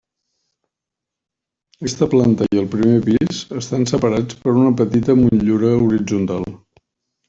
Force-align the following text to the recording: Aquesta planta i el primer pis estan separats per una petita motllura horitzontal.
Aquesta 1.81 2.07
planta 2.15 2.49
i 2.57 2.63
el 2.63 2.67
primer 2.77 2.97
pis 3.05 3.45
estan 3.63 3.89
separats 3.95 4.43
per 4.43 4.59
una 4.65 4.77
petita 4.85 5.21
motllura 5.25 5.75
horitzontal. 5.87 6.55